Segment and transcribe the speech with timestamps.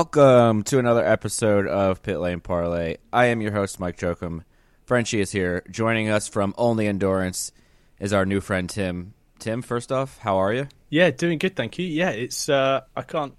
[0.00, 2.96] Welcome to another episode of Pit Lane Parlay.
[3.12, 4.44] I am your host, Mike Jokum.
[4.86, 5.62] Frenchie is here.
[5.70, 7.52] Joining us from Only Endurance
[7.98, 9.12] is our new friend Tim.
[9.38, 10.68] Tim, first off, how are you?
[10.88, 11.84] Yeah, doing good, thank you.
[11.84, 13.34] Yeah, it's uh, I can't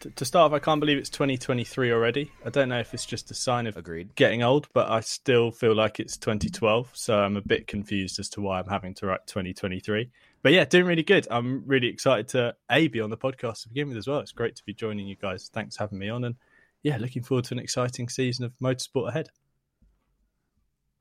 [0.00, 0.56] to, to start off.
[0.56, 2.32] I can't believe it's 2023 already.
[2.44, 4.16] I don't know if it's just a sign of Agreed.
[4.16, 6.90] getting old, but I still feel like it's 2012.
[6.94, 10.10] So I'm a bit confused as to why I'm having to write 2023.
[10.42, 11.26] But yeah, doing really good.
[11.30, 14.20] I'm really excited to a be on the podcast to begin with as well.
[14.20, 15.50] It's great to be joining you guys.
[15.52, 16.36] Thanks for having me on, and
[16.82, 19.28] yeah, looking forward to an exciting season of motorsport ahead.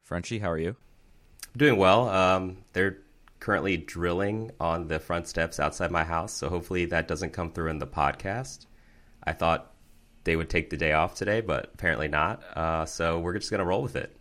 [0.03, 0.75] Frenchie, how are you?
[1.55, 2.09] Doing well.
[2.09, 2.97] Um, they're
[3.39, 7.69] currently drilling on the front steps outside my house, so hopefully that doesn't come through
[7.69, 8.65] in the podcast.
[9.23, 9.73] I thought
[10.25, 12.43] they would take the day off today, but apparently not.
[12.55, 14.15] Uh, so we're just gonna roll with it.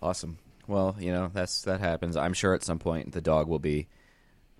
[0.00, 0.38] Awesome.
[0.68, 2.14] Well, you know that's that happens.
[2.14, 3.88] I'm sure at some point the dog will be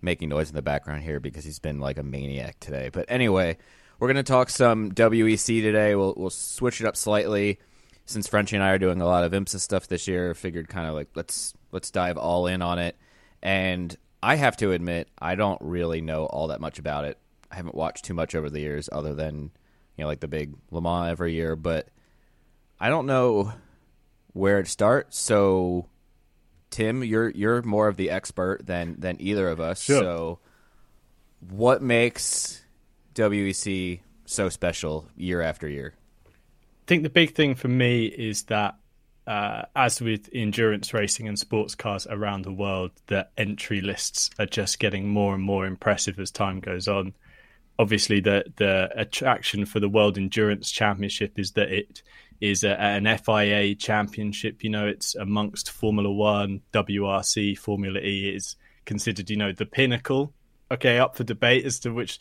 [0.01, 2.89] making noise in the background here because he's been like a maniac today.
[2.91, 3.59] But anyway,
[4.01, 5.95] we're gonna talk some WEC today.
[5.95, 7.59] We'll we'll switch it up slightly
[8.07, 10.35] since Frenchie and I are doing a lot of IMSA stuff this year.
[10.35, 12.97] Figured kind of like let's let's dive all in on it.
[13.43, 17.19] And I have to admit, I don't really know all that much about it.
[17.53, 19.51] I haven't watched too much over the years, other than
[19.97, 21.55] you know like the big Le Mans every year.
[21.55, 21.89] But
[22.81, 23.53] I don't know
[24.33, 25.13] where to start.
[25.13, 25.87] So
[26.71, 29.83] Tim, you're you're more of the expert than than either of us.
[29.83, 30.01] Sure.
[30.01, 30.39] So,
[31.49, 32.63] what makes
[33.15, 35.95] WEC so special year after year?
[36.27, 38.77] I think the big thing for me is that,
[39.27, 44.47] uh, as with endurance racing and sports cars around the world, the entry lists are
[44.47, 47.15] just getting more and more impressive as time goes on.
[47.79, 52.03] Obviously, the the attraction for the World Endurance Championship is that it
[52.41, 54.63] is a, an FIA championship.
[54.63, 58.33] You know, it's amongst Formula One, WRC, Formula E.
[58.35, 60.33] is considered, you know, the pinnacle.
[60.71, 62.19] Okay, up for debate as to which,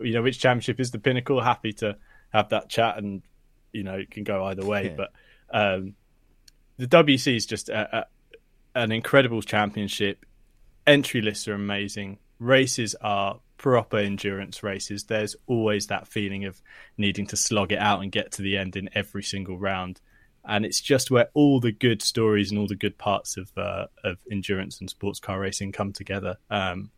[0.00, 1.40] you know, which championship is the pinnacle.
[1.40, 1.96] Happy to
[2.32, 3.22] have that chat, and
[3.72, 4.86] you know, it can go either way.
[4.86, 4.96] Yeah.
[4.96, 5.12] But
[5.50, 5.94] um,
[6.76, 8.06] the WC is just a, a,
[8.74, 10.26] an incredible championship.
[10.86, 12.18] Entry lists are amazing.
[12.38, 15.04] Races are proper endurance races.
[15.04, 16.60] There's always that feeling of
[16.98, 20.00] needing to slog it out and get to the end in every single round.
[20.44, 23.86] And it's just where all the good stories and all the good parts of uh,
[24.02, 26.36] of endurance and sports car racing come together.
[26.50, 26.90] Um,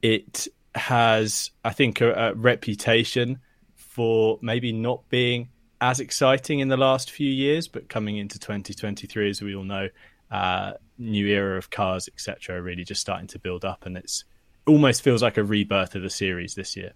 [0.00, 3.40] it has, I think, a, a reputation
[3.74, 5.50] for maybe not being
[5.80, 9.88] as exciting in the last few years, but coming into 2023, as we all know,
[10.30, 14.24] uh, new era of cars, etc., really just starting to build up, and it's
[14.66, 16.92] almost feels like a rebirth of the series this year.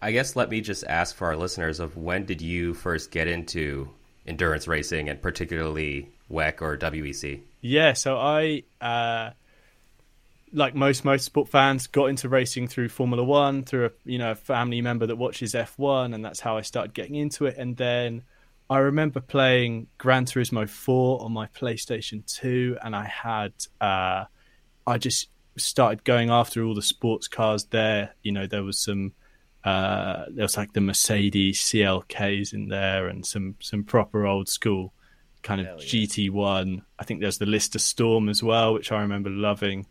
[0.00, 3.28] I guess let me just ask for our listeners of when did you first get
[3.28, 3.88] into
[4.26, 7.40] endurance racing and particularly WEC or WEC?
[7.60, 9.30] Yeah, so I, uh,
[10.52, 14.34] like most motorsport fans, got into racing through Formula One through a you know a
[14.34, 17.56] family member that watches F one, and that's how I started getting into it.
[17.56, 18.22] And then
[18.68, 24.24] I remember playing Gran Turismo four on my PlayStation two, and I had uh,
[24.86, 28.14] I just started going after all the sports cars there.
[28.22, 29.12] You know, there was some.
[29.64, 34.92] Uh, there was like the Mercedes CLKs in there, and some some proper old school
[35.42, 36.06] kind of yeah.
[36.06, 36.82] GT1.
[36.98, 39.86] I think there's the Lister Storm as well, which I remember loving.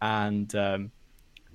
[0.00, 0.92] And um,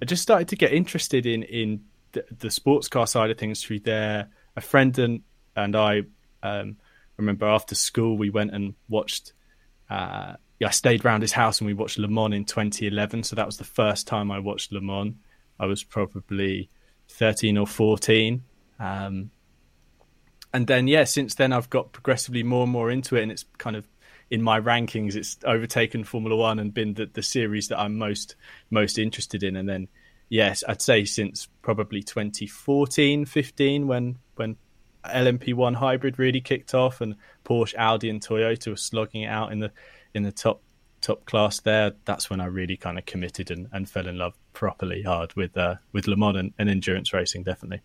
[0.02, 3.64] I just started to get interested in in the, the sports car side of things
[3.64, 4.30] through there.
[4.58, 5.22] A friend and
[5.56, 6.04] and I
[6.46, 6.78] um,
[7.18, 9.34] remember after school we went and watched.
[9.90, 13.24] Uh, yeah, I stayed round his house and we watched Le Mans in 2011.
[13.24, 15.16] So that was the first time I watched Le Mans.
[15.60, 16.70] I was probably
[17.10, 18.44] 13 or 14.
[18.80, 19.32] Um,
[20.54, 23.44] and then yeah, since then I've got progressively more and more into it, and it's
[23.58, 23.86] kind of
[24.30, 28.36] in my rankings, it's overtaken Formula One and been the, the series that I'm most
[28.70, 29.58] most interested in.
[29.58, 29.90] And then
[30.30, 34.20] yes, I'd say since probably 2014, 15, when when
[35.14, 39.60] LMP1 hybrid really kicked off, and Porsche, Audi, and Toyota were slogging it out in
[39.60, 39.72] the
[40.14, 40.62] in the top
[41.02, 41.94] top class there.
[42.06, 45.56] That's when I really kind of committed and, and fell in love properly hard with
[45.58, 47.82] uh, with Le Mans and, and endurance racing, definitely.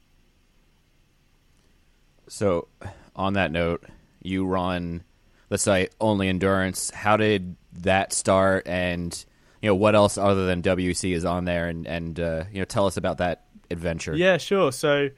[2.28, 2.68] So,
[3.16, 3.84] on that note,
[4.22, 5.02] you run
[5.48, 6.90] the site Only Endurance.
[6.90, 8.66] How did that start?
[8.66, 9.12] And
[9.60, 11.68] you know what else other than WC is on there?
[11.68, 14.16] And and uh, you know tell us about that adventure.
[14.16, 14.72] Yeah, sure.
[14.72, 15.10] So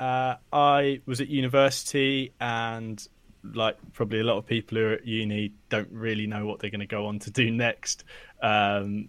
[0.00, 3.06] uh, I was at university, and
[3.42, 6.70] like probably a lot of people who are at uni don't really know what they're
[6.70, 8.04] going to go on to do next.
[8.42, 9.08] Um,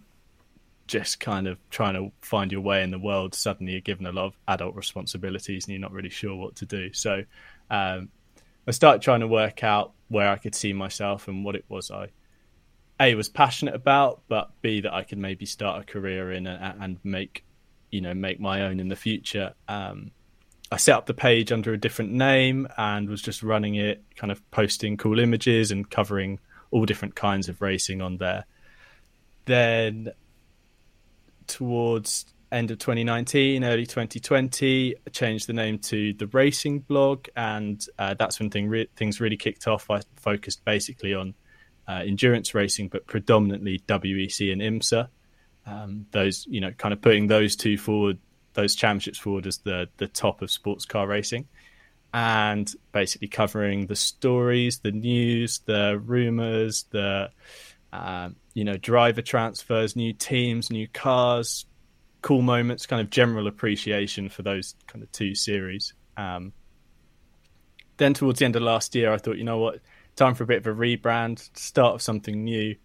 [0.87, 3.35] just kind of trying to find your way in the world.
[3.35, 6.65] Suddenly, you're given a lot of adult responsibilities, and you're not really sure what to
[6.65, 6.93] do.
[6.93, 7.23] So
[7.69, 8.09] um,
[8.67, 11.91] I started trying to work out where I could see myself and what it was
[11.91, 12.09] I
[12.99, 16.83] a was passionate about, but b that I could maybe start a career in and,
[16.83, 17.45] and make
[17.91, 19.53] you know make my own in the future.
[19.67, 20.11] Um,
[20.71, 24.31] I set up the page under a different name and was just running it, kind
[24.31, 26.39] of posting cool images and covering
[26.71, 28.45] all different kinds of racing on there.
[29.45, 30.11] Then
[31.47, 37.83] towards end of 2019, early 2020, I changed the name to the Racing Blog, and
[37.97, 39.89] uh, that's when thing re- things really kicked off.
[39.89, 41.33] I focused basically on
[41.87, 45.07] uh, endurance racing, but predominantly WEC and IMSA.
[45.65, 48.19] Um, those, you know, kind of putting those two forward,
[48.53, 51.47] those championships forward as the the top of sports car racing,
[52.13, 57.29] and basically covering the stories, the news, the rumors, the
[57.93, 61.65] um, you know driver transfers, new teams, new cars,
[62.21, 65.93] cool moments, kind of general appreciation for those kind of two series.
[66.17, 66.53] Um,
[67.97, 69.79] then towards the end of last year, I thought, you know what,
[70.15, 72.75] time for a bit of a rebrand, start of something new.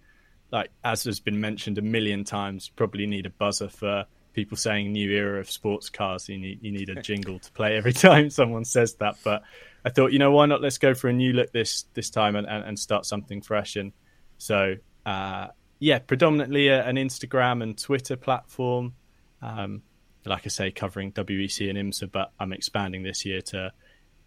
[0.50, 4.92] Like as has been mentioned a million times, probably need a buzzer for people saying
[4.92, 6.28] new era of sports cars.
[6.28, 9.16] You need you need a jingle to play every time someone says that.
[9.24, 9.42] But
[9.84, 10.60] I thought, you know, why not?
[10.60, 13.76] Let's go for a new look this this time and, and, and start something fresh.
[13.76, 13.92] And
[14.36, 14.76] so,
[15.06, 15.48] uh,
[15.78, 18.94] yeah, predominantly a, an Instagram and Twitter platform.
[19.40, 19.82] Um,
[20.26, 23.72] like I say, covering WEC and IMSA, but I'm expanding this year to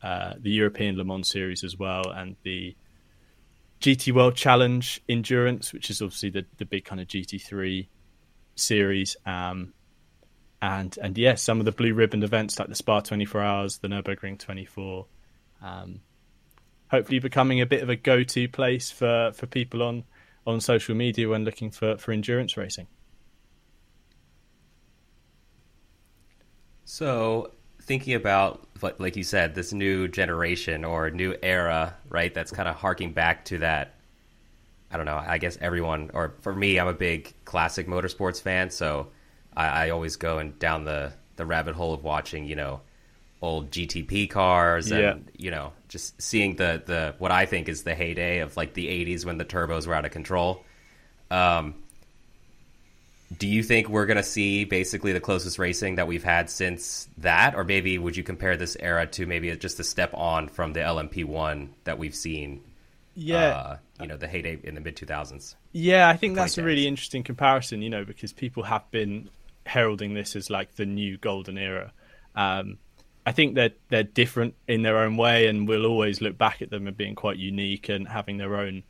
[0.04, 2.75] uh, the European Le Mans Series as well and the
[3.81, 7.88] GT World Challenge Endurance, which is obviously the, the big kind of GT3
[8.56, 9.18] series.
[9.25, 9.74] Um,
[10.62, 13.88] and and yeah, some of the blue ribbon events like the Spa 24 Hours, the
[13.88, 15.06] Nurburgring 24.
[15.62, 16.01] Um,
[16.89, 20.04] hopefully, becoming a bit of a go-to place for, for people on
[20.45, 22.88] on social media when looking for, for endurance racing.
[26.86, 27.51] So,
[27.81, 28.65] thinking about,
[28.98, 32.33] like you said, this new generation or new era, right?
[32.33, 33.95] That's kind of harking back to that.
[34.89, 35.18] I don't know.
[35.18, 39.09] I guess everyone, or for me, I'm a big classic motorsports fan, so
[39.57, 42.81] I, I always go and down the the rabbit hole of watching, you know,
[43.42, 45.15] old GTP cars and Yeah.
[45.38, 48.88] you know just seeing the the what I think is the heyday of like the
[48.88, 50.63] 80s when the turbos were out of control.
[51.30, 51.75] Um,
[53.38, 57.09] do you think we're going to see basically the closest racing that we've had since
[57.18, 60.71] that, or maybe would you compare this era to maybe just a step on from
[60.71, 62.62] the LMP1 that we've seen?
[63.15, 65.56] Yeah, uh, you know, the heyday in the mid 2000s.
[65.74, 69.30] Yeah, I think that's a really interesting comparison, you know, because people have been
[69.68, 71.92] heralding this as like the new golden era.
[72.36, 72.78] Um,
[73.25, 76.69] I think that they're different in their own way, and we'll always look back at
[76.69, 78.84] them as being quite unique and having their own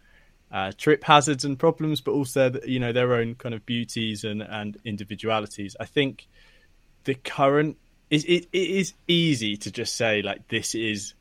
[0.52, 4.42] uh, trip hazards and problems, but also you know their own kind of beauties and
[4.42, 5.76] and individualities.
[5.80, 6.28] I think
[7.04, 7.78] the current
[8.10, 11.14] is it, it is easy to just say like this is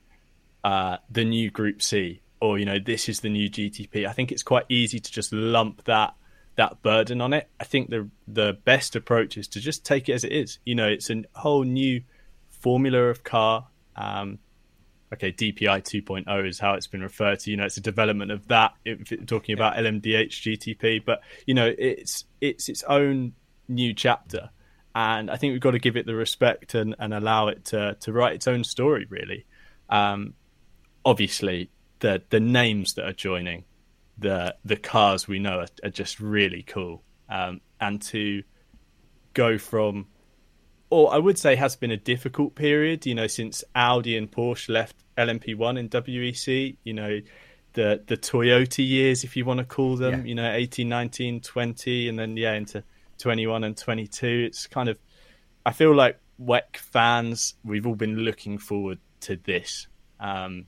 [0.62, 4.06] uh, the new Group C or you know this is the new GTP.
[4.06, 6.14] I think it's quite easy to just lump that
[6.56, 7.48] that burden on it.
[7.60, 10.58] I think the the best approach is to just take it as it is.
[10.64, 12.02] You know, it's a whole new
[12.48, 13.68] formula of car.
[13.94, 14.38] Um,
[15.12, 17.50] okay, DPI 2.0 is how it's been referred to.
[17.50, 18.74] You know, it's a development of that.
[18.84, 23.34] If talking about LMDH GTP, but you know, it's it's its own
[23.68, 24.50] new chapter,
[24.94, 27.96] and I think we've got to give it the respect and, and allow it to
[28.00, 29.06] to write its own story.
[29.08, 29.44] Really,
[29.90, 30.34] um,
[31.04, 31.70] obviously,
[32.00, 33.64] the the names that are joining
[34.18, 38.42] the the cars we know are, are just really cool, um, and to
[39.34, 40.06] go from
[40.88, 44.68] or I would say has been a difficult period, you know, since Audi and Porsche
[44.68, 47.20] left LMP1 in WEC, you know,
[47.72, 50.24] the the Toyota years, if you want to call them, Yeah.
[50.24, 52.84] you know, 18, 19, 20, and then, yeah, into
[53.18, 54.44] 21 and 22.
[54.46, 54.96] It's kind of,
[55.64, 59.88] I feel like WEC fans, we've all been looking forward to this.
[60.20, 60.66] Um,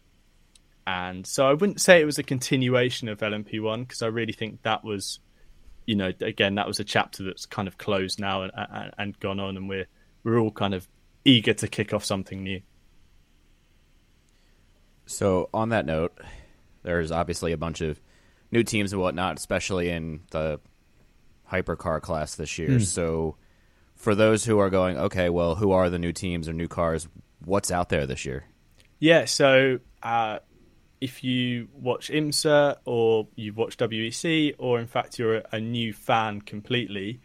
[0.89, 4.63] and so I wouldn't say it was a continuation of LMP1 because I really think
[4.63, 5.21] that was,
[5.85, 9.21] you know, again, that was a chapter that's kind of closed now and, and, and
[9.21, 9.87] gone on, and we're
[10.25, 10.89] we're all kind of
[11.27, 12.63] eager to kick off something new.
[15.05, 16.19] So on that note,
[16.85, 18.01] there's obviously a bunch of
[18.51, 20.59] new teams and whatnot, especially in the
[21.53, 22.81] hypercar class this year.
[22.81, 23.37] So
[23.95, 27.09] for those who are going, okay, well, who are the new teams or new cars?
[27.45, 28.47] What's out there this year?
[29.01, 30.39] Yeah, so uh,
[31.01, 36.41] if you watch IMSA or you've watched WEC, or in fact you're a, new fan
[36.41, 37.21] completely,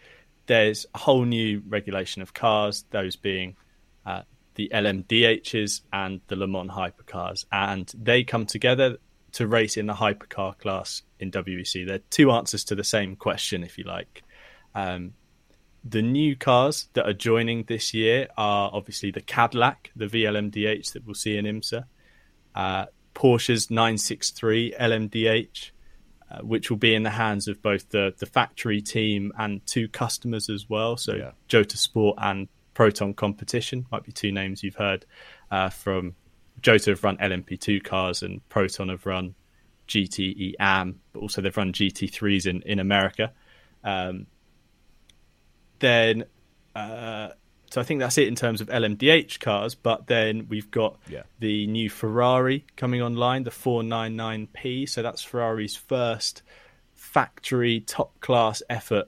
[0.46, 3.56] there's a whole new regulation of cars, those being
[4.06, 4.22] uh,
[4.56, 7.46] the LMDHs and the Le Mans hypercars.
[7.52, 8.98] And they come together
[9.34, 11.88] to race in the hypercar class in WEC.
[11.88, 14.24] They're two answers to the same question, if you like.
[14.76, 15.14] Um,
[15.84, 21.06] the new cars that are joining this year are obviously the Cadillac, the VLMDH that
[21.06, 21.86] we'll see in IMSA,
[22.56, 25.72] uh, Porsche's 963 LMDH,
[26.32, 29.88] uh, which will be in the hands of both the, the factory team and two
[29.88, 30.98] customers as well.
[30.98, 31.32] So Yeah.
[31.48, 33.86] Jota Sport and Proton Competition.
[33.92, 35.06] Might be two names you've heard
[35.52, 36.16] uh, from.
[36.62, 39.36] Jota have run LMP2 cars and Proton have run
[39.88, 43.32] GTE AM, but also they've run GT3s in, in America.
[43.84, 44.28] Um,
[45.80, 46.26] then,
[46.76, 47.30] uh,
[47.74, 49.74] so I think that's it in terms of LMDH cars.
[49.74, 51.24] But then we've got Yeah.
[51.40, 54.86] the new Ferrari coming online, the 499P.
[54.88, 56.44] So that's Ferrari's first
[56.94, 59.06] factory top class effort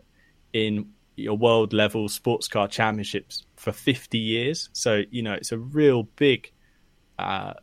[0.52, 4.70] in your world level sports car championships for 50 years.
[4.74, 6.52] So, you know, it's a real big,
[7.20, 7.54] uh,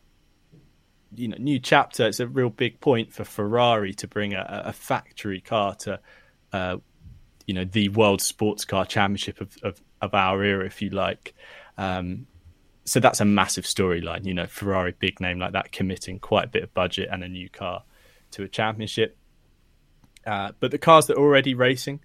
[1.13, 2.07] you know, new chapter.
[2.07, 5.99] It's a real big point for Ferrari to bring a, a factory car to,
[6.53, 6.77] uh,
[7.45, 11.33] you know, the world sports car championship of, of, of our era, if you like.
[11.77, 12.27] Um,
[12.85, 14.25] so that's a massive storyline.
[14.25, 17.27] You know, Ferrari, big name like that, committing quite a bit of budget and a
[17.27, 17.83] new car
[18.31, 19.17] to a championship.
[20.25, 21.99] Uh, but the cars that are already racing,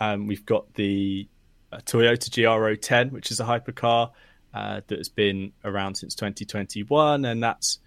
[0.00, 1.28] um, we've got the
[1.72, 4.10] uh, Toyota GR010, which is a hypercar
[4.52, 7.78] uh, that has been around since 2021, and that's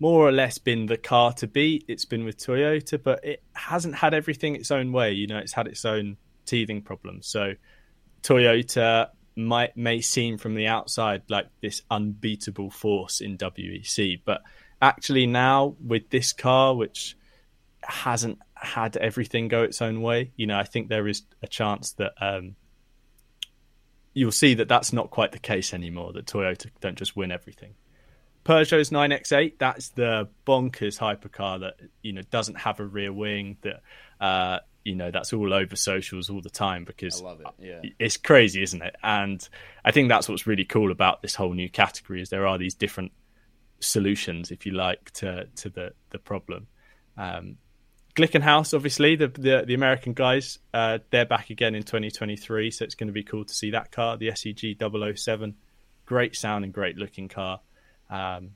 [0.00, 1.84] more or less been the car to beat.
[1.88, 5.12] It's been with Toyota, but it hasn't had everything its own way.
[5.12, 6.16] You know, it's had its own
[6.48, 7.26] teething problems.
[7.26, 7.54] So
[8.22, 14.42] Toyota might may seem from the outside like this unbeatable force in WEC, but
[14.82, 17.16] actually now with this car, which
[17.82, 21.92] hasn't had everything go its own way, you know, I think there is a chance
[21.92, 22.56] that um,
[24.12, 26.12] you'll see that that's not quite the case anymore.
[26.12, 27.74] That Toyota don't just win everything.
[28.44, 33.58] Peugeot's 9X8, that's the bonkers hypercar that you know doesn't have a rear wing.
[33.62, 33.82] That
[34.20, 37.90] uh, you know that's all over socials all the time because I love it, yeah.
[37.98, 38.96] it's crazy, isn't it?
[39.02, 39.46] And
[39.84, 42.74] I think that's what's really cool about this whole new category is there are these
[42.74, 43.12] different
[43.80, 46.68] solutions, if you like, to to the the problem.
[47.18, 47.58] Um,
[48.16, 52.94] Glickenhaus, obviously, the, the the American guys, uh, they're back again in 2023, so it's
[52.94, 54.76] going to be cool to see that car, the SCG
[55.16, 55.54] 007.
[56.06, 57.60] Great sound and great looking car.
[58.08, 58.52] Um,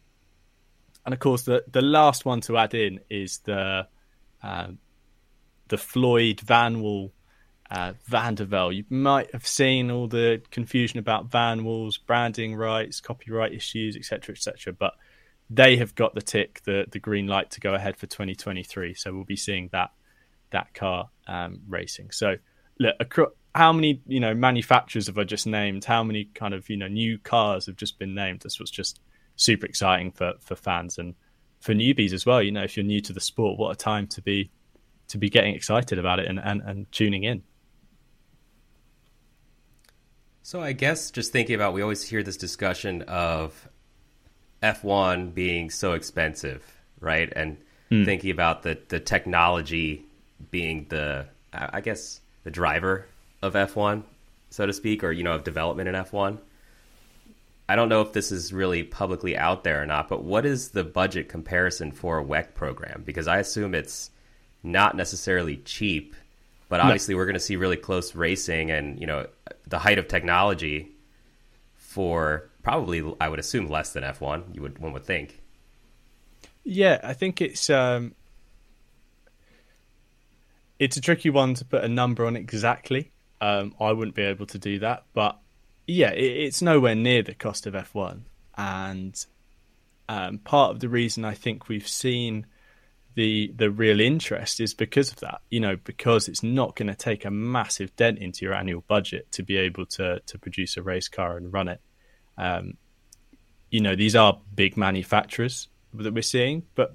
[1.04, 3.86] and of course, the the last one to add in is the
[4.42, 4.78] um,
[5.72, 7.12] the Floyd Vanwall
[7.70, 8.76] uh, Vandervell.
[8.76, 14.74] You might have seen all the confusion about Vanwall's branding rights, copyright issues, etc., etc.
[14.74, 14.92] But
[15.48, 18.92] they have got the tick, the the green light to go ahead for 2023.
[18.92, 19.92] So we'll be seeing that
[20.50, 22.10] that car um, racing.
[22.10, 22.36] So
[22.78, 25.86] look, acro- how many you know manufacturers have I just named?
[25.86, 28.40] How many kind of you know new cars have just been named?
[28.40, 29.00] This was just
[29.36, 31.14] super exciting for for fans and
[31.60, 32.42] for newbies as well.
[32.42, 34.50] You know, if you're new to the sport, what a time to be
[35.08, 37.42] to be getting excited about it and, and, and tuning in.
[40.42, 43.68] So I guess just thinking about, we always hear this discussion of
[44.62, 46.64] F1 being so expensive,
[47.00, 47.32] right?
[47.34, 47.58] And
[47.90, 48.04] hmm.
[48.04, 50.04] thinking about the the technology
[50.50, 53.06] being the, I I guess, the driver
[53.42, 54.02] of F1,
[54.50, 56.38] so to speak, or you know, of development in F1.
[57.68, 60.70] I don't know if this is really publicly out there or not, but what is
[60.70, 63.02] the budget comparison for a WEC program?
[63.06, 64.10] Because I assume it's
[64.62, 66.14] not necessarily cheap,
[66.68, 69.26] but obviously we're going to see really close racing and you know
[69.66, 70.92] the height of technology
[71.74, 74.54] for probably I would assume less than F1.
[74.54, 75.40] You would one would think.
[76.64, 78.14] Yeah, I think it's um,
[80.78, 83.10] it's a tricky one to put a number on exactly.
[83.40, 85.38] Um, I wouldn't be able to do that, but
[85.86, 88.20] yeah, it, it's nowhere near the cost of F1,
[88.56, 89.26] and
[90.08, 92.46] um, part of the reason I think we've seen
[93.14, 95.40] the the real interest is because of that.
[95.50, 99.30] You know, because it's not going to take a massive dent into your annual budget
[99.32, 101.80] to be able to to produce a race car and run it.
[102.38, 102.74] Um,
[103.70, 106.94] you know, these are big manufacturers that we're seeing, but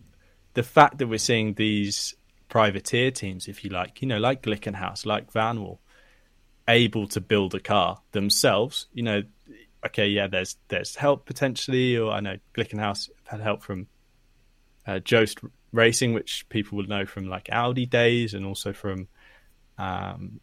[0.54, 2.16] the fact that we're seeing these
[2.50, 5.80] privateer teams, if you like, you know, like Glickenhaus, like vanwall
[6.68, 9.24] able to build a car themselves, you know,
[9.86, 13.88] okay, yeah, there's there's help potentially, or I know Glickenhaus had help from
[14.86, 15.40] uh, Jost
[15.72, 19.08] Racing, which people will know from like Audi days, and also from,
[19.78, 20.40] um,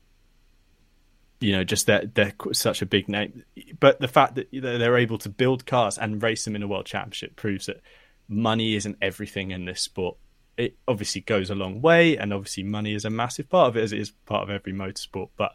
[1.40, 3.44] you know, just that they're, they're such a big name.
[3.80, 6.86] But the fact that they're able to build cars and race them in a world
[6.86, 7.80] championship proves that
[8.28, 10.16] money isn't everything in this sport.
[10.56, 13.82] It obviously goes a long way, and obviously money is a massive part of it,
[13.82, 15.30] as it is part of every motorsport.
[15.36, 15.52] But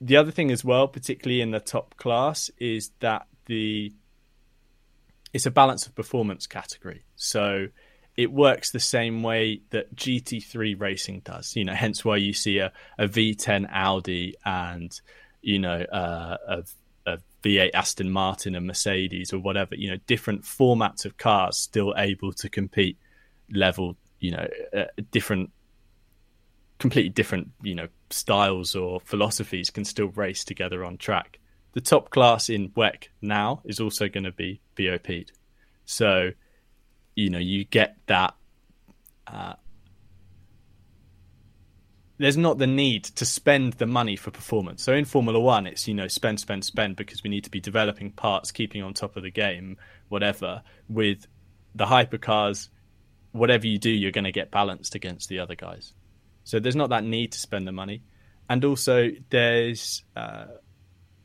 [0.00, 3.92] the other thing as well, particularly in the top class, is that the
[5.32, 7.04] it's a balance of performance category.
[7.16, 7.68] So
[8.18, 11.54] it works the same way that GT3 racing does.
[11.54, 14.92] You know, hence why you see a, a V10 Audi and
[15.40, 16.64] you know uh, a,
[17.06, 19.76] a V8 Aston Martin and Mercedes or whatever.
[19.76, 22.98] You know, different formats of cars still able to compete
[23.52, 23.96] level.
[24.18, 25.52] You know, uh, different,
[26.80, 27.52] completely different.
[27.62, 31.38] You know, styles or philosophies can still race together on track.
[31.72, 35.30] the top class in WEC now is also going to be BOP'd.
[35.84, 36.32] So,
[37.18, 38.34] you know, you get that.
[39.26, 39.54] Uh,
[42.16, 44.84] there's not the need to spend the money for performance.
[44.84, 47.58] So in Formula One, it's you know spend, spend, spend because we need to be
[47.58, 50.62] developing parts, keeping on top of the game, whatever.
[50.88, 51.26] With
[51.74, 52.68] the hypercars,
[53.32, 55.94] whatever you do, you're going to get balanced against the other guys.
[56.44, 58.04] So there's not that need to spend the money,
[58.48, 60.46] and also there's uh,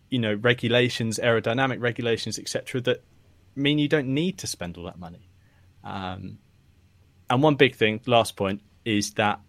[0.10, 2.82] you know regulations, aerodynamic regulations, etc.
[2.82, 3.04] That
[3.56, 5.30] mean you don't need to spend all that money.
[5.84, 6.40] Um,
[7.30, 9.40] and one big thing, last point, is that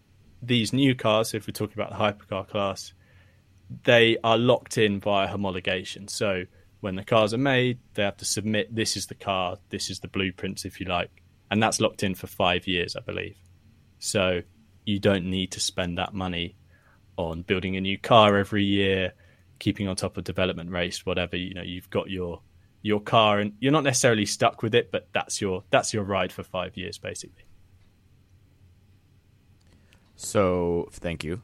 [0.42, 2.92] these new cars, if we're talking about the hypercar class,
[3.84, 6.08] they are locked in via homologation.
[6.08, 6.44] So
[6.80, 10.00] when the cars are made, they have to submit this is the car, this is
[10.00, 11.10] the blueprints, if you like.
[11.50, 13.36] And that's locked in for five years, I believe.
[13.98, 14.42] So
[14.84, 16.56] you don't need to spend that money
[17.16, 19.12] on building a new car every year,
[19.58, 21.36] keeping on top of development race, whatever.
[21.36, 22.40] You know, you've got your
[22.84, 26.30] your car and you're not necessarily stuck with it, but that's your that's your ride
[26.30, 27.44] for five years basically.
[30.16, 31.40] So thank you.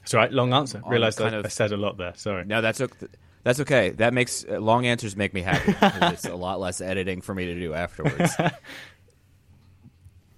[0.00, 0.32] That's right.
[0.32, 0.82] Long answer.
[0.84, 2.14] Realized I, of- I said a lot there.
[2.16, 2.44] Sorry.
[2.44, 3.06] No, that's okay.
[3.44, 3.90] That's okay.
[3.90, 5.74] That makes uh, long answers make me happy
[6.14, 8.34] it's a lot less editing for me to do afterwards.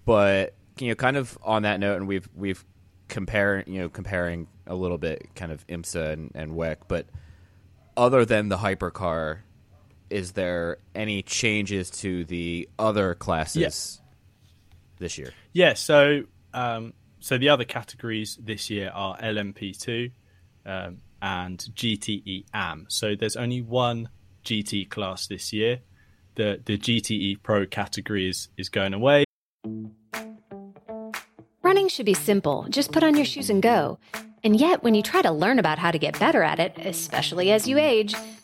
[0.05, 2.63] but you know, kind of on that note, and we've we've
[3.09, 6.77] comparing you know comparing a little bit, kind of IMSA and, and WEC.
[6.87, 7.07] But
[7.97, 9.39] other than the hypercar,
[10.11, 14.01] is there any changes to the other classes Yes.
[14.99, 15.33] this year?
[15.53, 15.75] Yeah.
[15.75, 20.13] So um, so the other categories this year are LMP2
[20.67, 22.87] um, and GTE AM.
[22.89, 24.09] So there's only one
[24.45, 25.81] GT class this year.
[26.37, 29.25] The the GTE Pro category is is going away.
[31.63, 32.67] Running should be simple.
[32.69, 33.99] Just put on your shoes and go.
[34.45, 37.51] And yet, when you try to learn about how to get better at it, especially
[37.51, 38.15] as you age,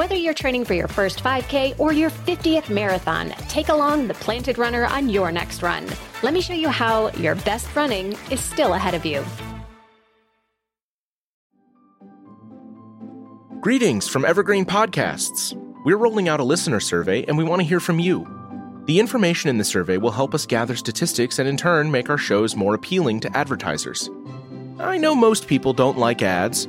[0.00, 4.56] Whether you're training for your first 5K or your 50th marathon, take along the Planted
[4.56, 5.86] Runner on your next run.
[6.22, 9.22] Let me show you how your best running is still ahead of you.
[13.60, 15.52] Greetings from Evergreen Podcasts.
[15.84, 18.26] We're rolling out a listener survey and we want to hear from you.
[18.86, 22.16] The information in the survey will help us gather statistics and in turn make our
[22.16, 24.08] shows more appealing to advertisers.
[24.78, 26.68] I know most people don't like ads,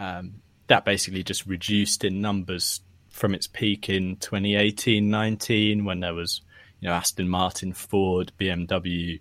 [0.00, 6.14] Um, that basically just reduced in numbers from its peak in 2018 19 when there
[6.14, 6.40] was
[6.80, 9.20] you know Aston Martin, Ford, BMW,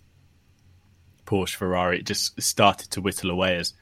[1.26, 2.00] Porsche, Ferrari.
[2.00, 3.74] It just started to whittle away as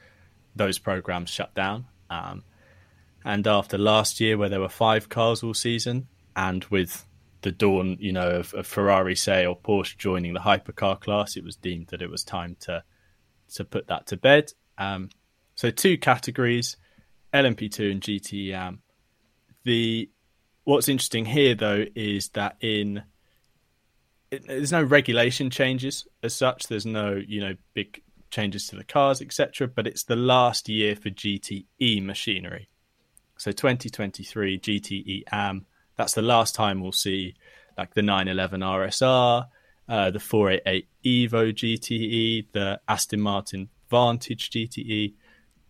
[0.56, 1.86] those programs shut down.
[2.10, 2.42] Um,
[3.24, 7.06] and after last year, where there were five cars all season, and with
[7.42, 11.44] the dawn, you know, of, of Ferrari, say, or Porsche joining the hypercar class, it
[11.44, 12.82] was deemed that it was time to
[13.54, 14.52] to put that to bed.
[14.76, 15.10] Um,
[15.54, 16.76] so two categories,
[17.32, 18.82] LMP2 and GTE AM.
[19.64, 20.10] The
[20.64, 23.02] what's interesting here though is that in
[24.30, 26.66] it, there's no regulation changes as such.
[26.66, 29.68] There's no you know big changes to the cars, etc.
[29.68, 32.68] But it's the last year for GTE machinery.
[33.36, 35.66] So 2023 GTE AM.
[35.96, 37.34] That's the last time we'll see
[37.76, 39.46] like the 911 RSR,
[39.88, 45.14] uh, the 488 Evo GTE, the Aston Martin Vantage GTE.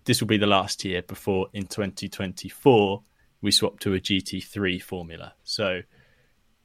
[0.09, 3.03] This will be the last year before in 2024
[3.43, 5.35] we swap to a GT3 formula.
[5.45, 5.83] So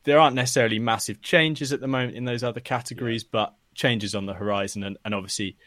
[0.06, 4.28] there aren't necessarily massive changes at the moment in those other categories, but changes on
[4.28, 5.58] the horizon, and, and obviously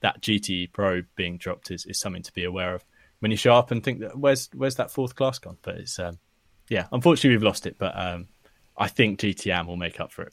[0.00, 2.82] that GT Pro being dropped is, is something to be aware of
[3.18, 5.58] when you show up and think that where's where's that fourth class gone?
[5.60, 6.18] But it's um,
[6.70, 8.28] yeah, unfortunately we've lost it, but um,
[8.74, 10.32] I think GTM will make up for it.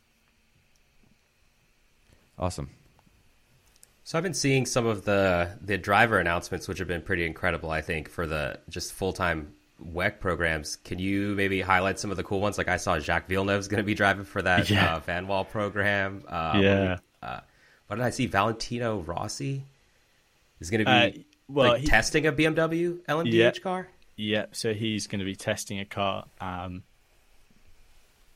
[2.39, 2.69] Awesome.
[4.05, 7.71] So I've been seeing some of the the driver announcements, which have been pretty incredible.
[7.71, 10.75] I think for the just full time WEC programs.
[10.77, 12.57] Can you maybe highlight some of the cool ones?
[12.57, 14.95] Like I saw Jacques Villeneuve is going to be driving for that yeah.
[14.95, 16.23] uh, Vanwall program.
[16.27, 16.97] Uh, yeah.
[17.21, 17.39] Uh,
[17.87, 18.27] what did I see?
[18.27, 19.63] Valentino Rossi
[20.59, 23.87] is going to be uh, well, like he, testing a BMW LMDH yeah, car.
[24.15, 24.45] Yeah.
[24.51, 26.25] So he's going to be testing a car.
[26.39, 26.83] Um,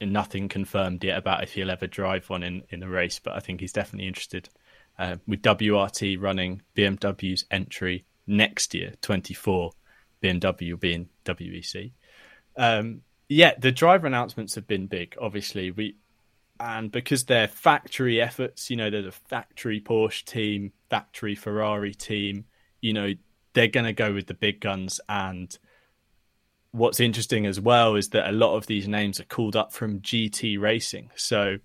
[0.01, 3.35] and nothing confirmed yet about if he'll ever drive one in, in the race, but
[3.35, 4.49] I think he's definitely interested.
[4.99, 9.71] Uh, with WRT running BMW's entry next year, 24,
[10.21, 11.93] BMW being WEC.
[12.57, 15.15] Um, yeah, the driver announcements have been big.
[15.21, 15.95] Obviously, we
[16.59, 22.43] and because they're factory efforts, you know, they're a factory Porsche team, factory Ferrari team.
[22.81, 23.13] You know,
[23.53, 24.99] they're going to go with the big guns.
[25.07, 25.57] And
[26.71, 30.01] what's interesting as well is that a lot of these names are called up from
[30.01, 31.11] GT racing.
[31.15, 31.57] So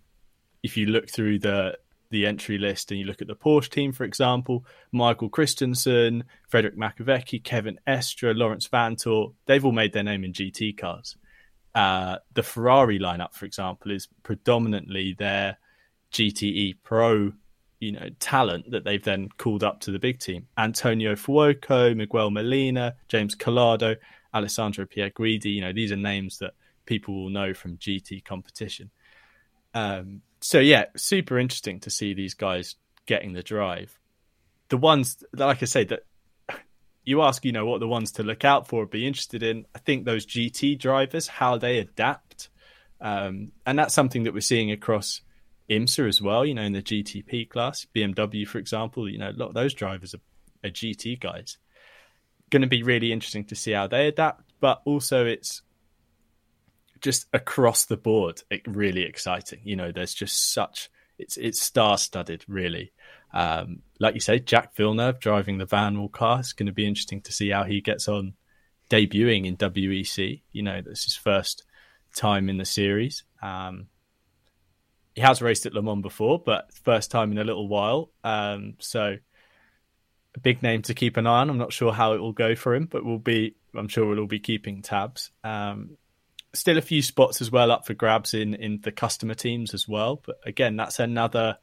[0.63, 1.77] if you look through the
[2.15, 6.77] the entry list and you look at the Porsche team, for example, Michael Christensen, Frédéric
[6.77, 11.17] Makowiecki, Kevin Estre, Laurens Vanthoor, they've all made their name in GT cars.
[11.75, 15.59] Uh, the Ferrari lineup, for example, is predominantly their
[16.13, 17.33] GTE Pro,
[17.81, 20.47] you know, talent that they've then called up to the big team.
[20.57, 23.97] Antonio Fuoco, Miguel Molina, James Calado,
[24.33, 26.53] Alessandro Pier Guidi, you know, these are names that
[26.87, 28.91] people will know from GT competition.
[29.75, 32.75] Um, so yeah, super interesting to see these guys
[33.07, 33.99] getting the drive.
[34.69, 36.01] The ones, like I say, that
[37.05, 39.65] you ask, you know, what the ones to look out for, be interested in.
[39.75, 42.51] I think those GT drivers, how they adapt,
[43.01, 45.23] um, and that's something that we're seeing across
[45.71, 46.45] IMSA as well.
[46.45, 49.73] You know, in the GTP class, BMW, for example, you know, a lot of those
[49.73, 50.21] drivers are,
[50.63, 51.57] are GT guys.
[52.51, 55.63] Going to be really interesting to see how they adapt, but also it's
[57.05, 59.61] just across the board, really exciting.
[59.63, 60.89] You know, there's just such
[61.19, 62.93] it's it's star studded, really.
[63.35, 66.41] Um, like you say, Jacques Villeneuve driving the Van Vanwall car.
[66.41, 68.33] It's going to be interesting to see how he gets on
[68.89, 70.41] debuting in WEC.
[70.51, 71.65] You know, this is his first
[72.17, 73.25] time in the series.
[73.43, 73.89] Um,
[75.15, 78.11] he has raced at Le Mans before, but first time in a little while.
[78.25, 79.19] Um, so
[80.35, 81.51] a big name to keep an eye on.
[81.51, 83.57] I'm not sure how it will go for him, but we'll be.
[83.77, 85.31] I'm sure we'll all be keeping tabs.
[85.43, 85.99] Um,
[86.55, 89.89] still a few spots as well up for grabs in in the customer teams as
[89.89, 90.23] well.
[90.25, 91.59] But again, that's another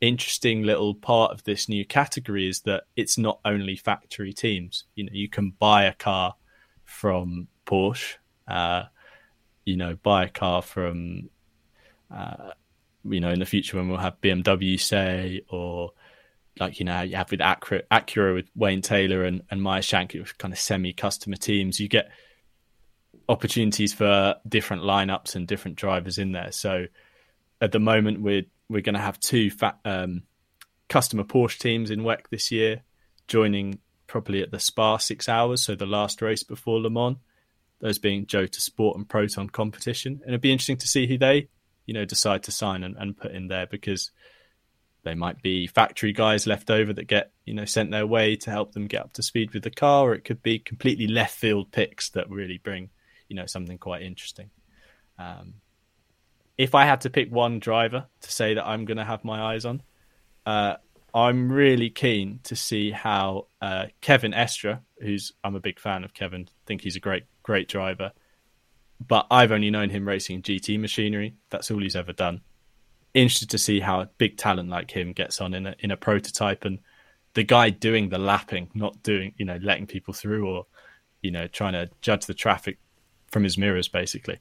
[0.00, 4.84] interesting little part of this new category is that it's not only factory teams.
[4.94, 6.34] You know, you can buy a car
[6.84, 8.14] from Porsche.
[8.46, 8.84] Uh,
[9.64, 11.30] you know, buy a car from.
[12.10, 12.52] Uh,
[13.08, 15.92] you know, in the future when we'll have BMW, say, or
[16.58, 19.82] like you know you have with Acura, Acura with Wayne Taylor and and Meyer
[20.14, 21.78] with kind of semi customer teams.
[21.80, 22.10] You get
[23.28, 26.52] opportunities for different lineups and different drivers in there.
[26.52, 26.86] So
[27.60, 30.22] at the moment, we're we're going to have two fat, um,
[30.88, 32.82] customer Porsche teams in WEC this year,
[33.28, 37.16] joining probably at the Spa six hours, so the last race before Le Mans.
[37.78, 41.48] Those being Jota Sport and Proton competition, and it'd be interesting to see who they,
[41.84, 44.12] you know, decide to sign and, and put in there because
[45.04, 48.50] they might be factory guys left over that get you know sent their way to
[48.50, 51.36] help them get up to speed with the car, or it could be completely left
[51.36, 52.88] field picks that really bring
[53.28, 54.50] you know something quite interesting.
[55.18, 55.54] Um,
[56.58, 59.52] if I had to pick one driver to say that I'm going to have my
[59.52, 59.82] eyes on,
[60.46, 60.76] uh,
[61.12, 66.14] I'm really keen to see how uh, Kevin Estre, who's I'm a big fan of
[66.14, 68.12] Kevin, think he's a great great driver,
[69.06, 71.36] but I've only known him racing GT machinery.
[71.50, 72.42] That's all he's ever done.
[73.14, 75.96] Interested to see how a big talent like him gets on in a in a
[75.96, 76.80] prototype and
[77.34, 80.66] the guy doing the lapping, not doing you know letting people through or
[81.22, 82.78] you know trying to judge the traffic
[83.30, 84.38] from his mirrors, basically.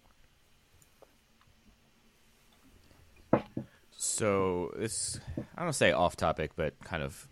[3.97, 5.19] So this,
[5.57, 7.27] I don't say off topic, but kind of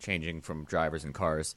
[0.00, 1.54] changing from drivers and cars.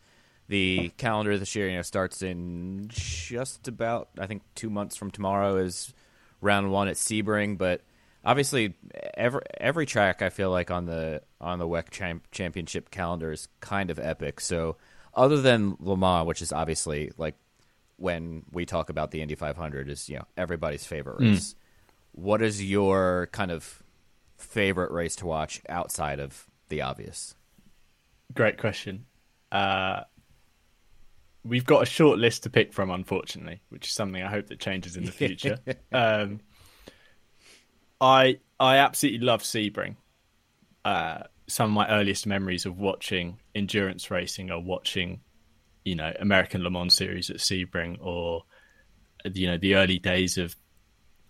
[0.47, 5.11] The calendar this year, you know, starts in just about I think two months from
[5.11, 5.93] tomorrow is
[6.41, 7.81] round one at Sebring, but
[8.23, 8.75] obviously
[9.15, 13.47] every every track I feel like on the on the WEC champ, championship calendar is
[13.61, 14.39] kind of epic.
[14.39, 14.77] So
[15.13, 17.35] other than Le Mans, which is obviously like
[18.01, 21.31] when we talk about the Indy 500 is you know everybody's favorite hmm.
[21.31, 21.53] race.
[21.53, 21.55] Mm.
[22.13, 23.83] What is your kind of
[24.37, 27.35] favorite race to watch outside of the obvious?
[28.33, 29.05] Great question.
[29.51, 30.01] Uh,
[31.43, 34.59] we've got a short list to pick from, unfortunately, which is something I hope that
[34.59, 35.57] changes in the future.
[35.91, 36.39] um,
[37.99, 39.95] I I absolutely love Sebring.
[40.85, 45.19] uh, some of my earliest memories of watching endurance racing are watching,
[45.83, 48.43] you know, American Le Mans series at Sebring or,
[49.33, 50.55] you know, the early days of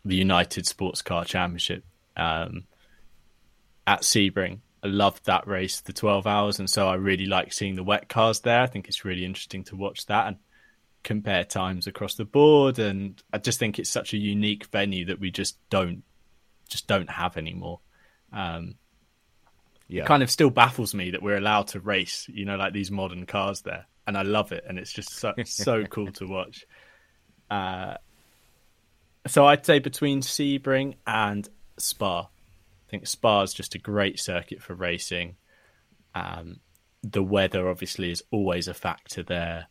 [0.04, 1.86] the United Sports Car Championship
[2.18, 2.66] um,
[3.88, 4.60] at Sebring.
[4.84, 8.10] I loved that race, the 12 hours, and so I really like seeing the WEC
[8.10, 8.62] cars there.
[8.62, 10.38] I think it's really interesting to watch that and
[11.04, 12.80] compare times across the board.
[12.80, 16.04] And I just think it's such a unique venue that we just don't
[16.68, 17.80] just don't have anymore.
[18.32, 18.76] Um,
[19.88, 20.04] yeah.
[20.04, 22.90] It kind of still baffles me that we're allowed to race, you know, like these
[22.90, 26.66] modern cars there, and I love it, and it's just so so cool to watch.
[27.50, 27.96] Uh,
[29.26, 31.48] so I'd say between Sebring and
[31.78, 35.38] Spa, I think Spa is just a great circuit for racing.
[36.14, 36.60] Um,
[37.02, 39.68] the weather obviously is always a factor there,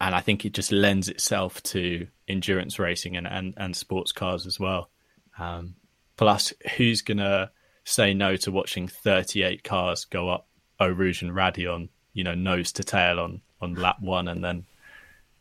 [0.00, 4.46] and I think it just lends itself to endurance racing and and, and sports cars
[4.46, 4.88] as well.
[5.38, 5.74] Um,
[6.16, 7.50] plus, who's gonna
[7.84, 10.46] say no to watching 38 cars go up
[10.80, 14.64] Eau Rouge and Raidillon, you know, nose to tail on on lap one, and then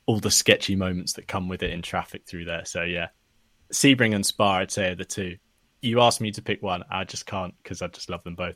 [0.05, 2.65] all the sketchy moments that come with it in traffic through there.
[2.65, 3.07] So yeah,
[3.71, 5.37] Sebring and Spa, I'd say are the two.
[5.81, 8.55] You asked me to pick one, I just can't because I just love them both.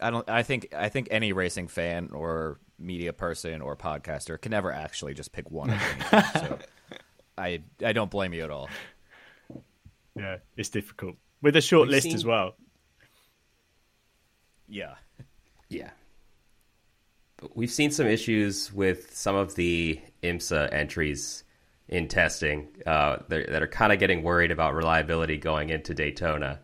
[0.00, 0.28] I don't.
[0.28, 0.74] I think.
[0.76, 5.50] I think any racing fan or media person or podcaster can never actually just pick
[5.50, 5.78] one.
[6.32, 6.58] so
[7.38, 7.62] I.
[7.84, 8.68] I don't blame you at all.
[10.16, 12.14] Yeah, it's difficult with a short We've list seen...
[12.14, 12.56] as well.
[14.68, 14.94] Yeah.
[15.72, 15.90] Yeah.
[17.54, 21.44] We've seen some issues with some of the IMSA entries
[21.88, 26.60] in testing uh, that are kind of getting worried about reliability going into Daytona.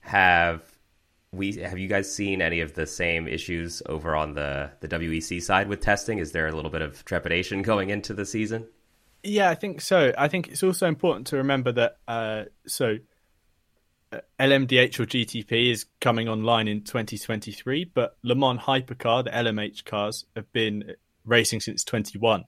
[0.00, 0.62] Have
[1.32, 5.42] we have you guys seen any of the same issues over on the the WEC
[5.42, 6.18] side with testing?
[6.18, 8.66] Is there a little bit of trepidation going into the season?
[9.22, 10.12] Yeah, I think so.
[10.16, 12.98] I think it's also important to remember that uh, so
[14.40, 20.24] LMDH or GTP is coming online in 2023, but Le Mans Hypercar, the LMH cars,
[20.34, 20.94] have been
[21.24, 22.44] racing since 21.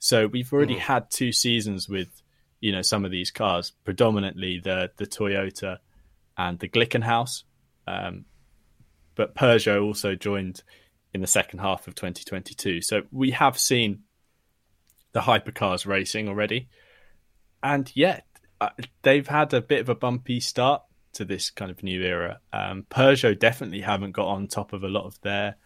[0.00, 0.80] So we've already mm.
[0.80, 2.22] had two seasons with,
[2.60, 5.78] you know, some of these cars, predominantly the the Toyota
[6.36, 7.44] and the Glickenhaus.
[7.86, 8.24] Um,
[9.14, 10.62] but Peugeot also joined
[11.12, 12.80] in the second half of 2022.
[12.80, 14.02] So we have seen
[15.12, 16.68] the hypercars racing already.
[17.62, 18.26] And yet,
[18.60, 18.70] uh,
[19.02, 20.82] they've had a bit of a bumpy start
[21.14, 22.40] to this kind of new era.
[22.52, 25.56] Um, Peugeot definitely haven't got on top of a lot of their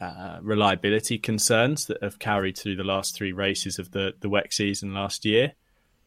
[0.00, 4.52] uh, reliability concerns that have carried through the last three races of the the WEC
[4.52, 5.52] season last year.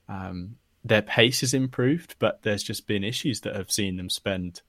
[0.08, 4.62] Um, their pace has improved, but there's just been issues that have seen them spend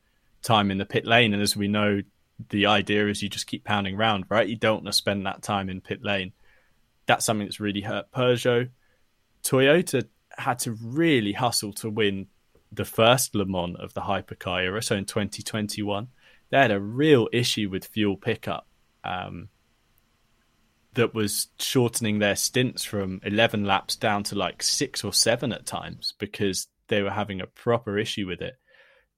[0.42, 1.32] time in the pit lane.
[1.32, 2.02] And as we know,
[2.50, 4.48] the idea is you just keep pounding around, right?
[4.48, 6.32] You don't want to spend that time in pit lane.
[7.06, 8.70] That's something that's really hurt Peugeot.
[9.42, 10.04] Toyota
[10.36, 12.26] had to really hustle to win
[12.70, 16.08] the first Le Mans of the hypercar era, so in 2021,
[16.50, 18.66] they had a real issue with fuel pickup
[19.04, 19.48] um,
[20.94, 25.66] that was shortening their stints from 11 laps down to like six or seven at
[25.66, 28.54] times because they were having a proper issue with it.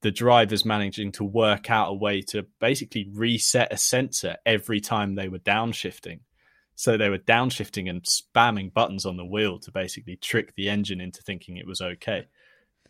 [0.02, 5.14] The drivers managing to work out a way to basically reset a sensor every time
[5.14, 6.20] they were downshifting.
[6.74, 11.00] So they were downshifting and spamming buttons on the wheel to basically trick the engine
[11.00, 12.26] into thinking it was okay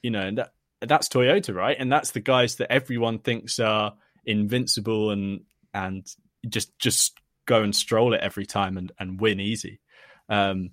[0.03, 1.77] you know, that, that's Toyota, right?
[1.79, 6.07] And that's the guys that everyone thinks are invincible and and
[6.49, 9.81] just just go and stroll it every time and, and win easy.
[10.29, 10.71] Um,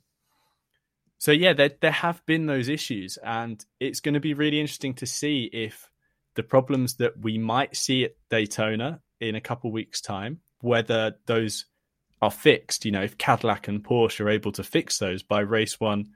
[1.18, 4.94] so yeah, there there have been those issues, and it's going to be really interesting
[4.96, 5.90] to see if
[6.36, 11.66] the problems that we might see at Daytona in a couple weeks' time, whether those
[12.22, 12.86] are fixed.
[12.86, 16.12] You know, if Cadillac and Porsche are able to fix those by race one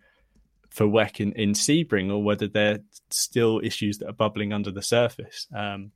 [0.71, 2.79] for WEC in, in Sebring or whether they're
[3.10, 5.47] still issues that are bubbling under the surface.
[5.55, 5.91] Um,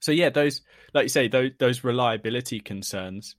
[0.00, 0.62] so yeah, those
[0.94, 3.34] like you say, those, those reliability concerns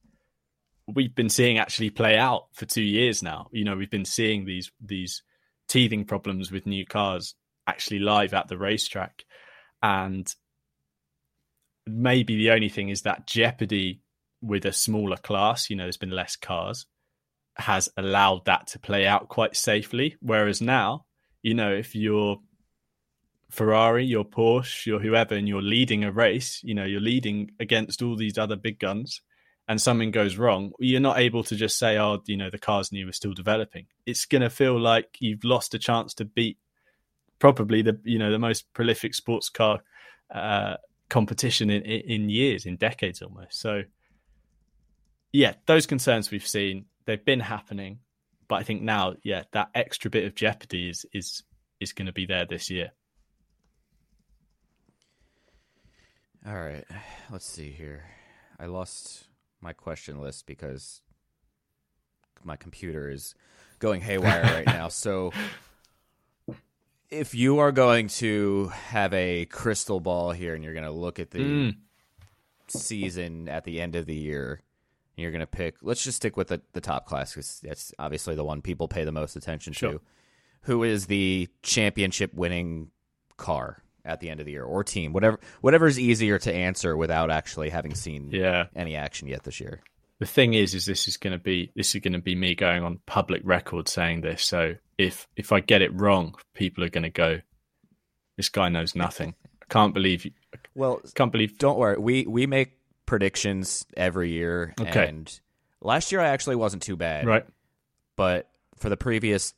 [0.93, 3.48] we've been seeing actually play out for two years now.
[3.52, 5.24] You know, we've been seeing these these
[5.67, 7.36] teething problems with new cars
[7.67, 9.26] actually live at the racetrack,
[9.82, 10.34] and
[11.86, 14.02] maybe the only thing is that jeopardy
[14.41, 15.69] with a smaller class.
[15.69, 16.86] You know, there's been less cars
[17.60, 20.15] has allowed that to play out quite safely.
[20.22, 21.06] Whereas now,
[21.41, 22.38] you know, if you're
[23.50, 28.02] Ferrari, you're Porsche, you're whoever, and you're leading a race, you know, you're leading against
[28.02, 29.22] all these other big guns,
[29.67, 32.91] and something goes wrong, you're not able to just say, oh, you know, the car's
[32.91, 33.86] new, we're still developing.
[34.06, 36.58] It's going to feel like you've lost a chance to beat
[37.38, 39.82] probably the, you know, the most prolific sports car
[40.34, 40.76] uh,
[41.10, 43.60] competition in, in years, in decades almost.
[43.60, 43.84] So,
[45.32, 48.00] yeah, those concerns we've seen they've been happening,
[48.48, 51.44] but I think now, yeah, that extra bit of jeopardy is is
[51.80, 52.92] is going to be there this year.
[56.48, 56.86] All right,
[57.32, 58.06] let's see here.
[58.60, 59.28] I lost
[59.62, 61.02] my question list because
[62.44, 63.36] my computer is
[63.80, 64.88] going haywire right now.
[64.88, 65.32] So,
[67.10, 71.20] if you are going to have a crystal ball here and you're going to look
[71.20, 71.76] at the Mm.
[72.68, 74.62] season at the end of the year,
[75.20, 78.36] you're going to pick, let's just stick with the, the top class because that's obviously
[78.36, 79.94] the one people pay the most attention Sure.
[79.94, 80.02] to.
[80.64, 82.92] Who is the championship winning
[83.38, 85.14] car at the end of the year or team?
[85.14, 88.66] Whatever, whatever's easier to answer without actually having seen Yeah.
[88.76, 89.82] any action yet this year.
[90.20, 92.54] The thing is, is this is going to be this is going to be me
[92.54, 94.44] going on public record saying this.
[94.44, 97.40] So if if I get it wrong, people are going to go,
[98.36, 100.32] "This guy knows nothing." I can't believe you.
[100.76, 101.58] Well, Can't believe.
[101.58, 101.98] don't worry.
[101.98, 102.74] We we make
[103.10, 105.08] predictions every year, Okay.
[105.08, 105.39] and
[105.82, 107.26] last year I actually wasn't too bad.
[107.26, 107.45] Right.
[108.15, 109.54] but for the previous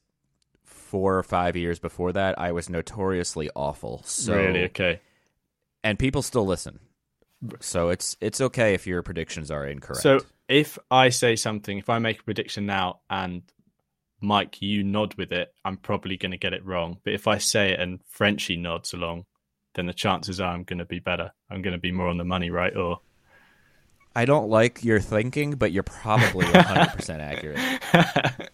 [0.64, 4.02] four or five years before that, I was notoriously awful.
[4.06, 4.64] So really.
[4.66, 5.00] Okay.
[5.84, 6.80] and people still listen.
[7.60, 10.02] So it's it's okay if your predictions are incorrect.
[10.04, 13.42] So if I say something, if I make a prediction now and
[14.22, 17.00] Mike, you nod with it, I'm probably going to get it wrong.
[17.04, 19.26] But if I say it and Frenchie nods along,
[19.74, 21.32] then the chances are I'm going to be better.
[21.50, 22.76] I'm going to be more on the money, right?
[22.76, 23.00] Or
[24.16, 27.58] I don't like your thinking, but you're probably 100 percent accurate.